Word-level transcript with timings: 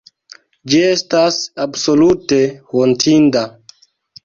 Ĝi 0.71 0.79
estas 0.87 1.37
absolute 1.67 2.41
hontinda. 2.75 3.47